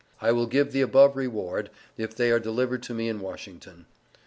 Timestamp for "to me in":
2.81-3.19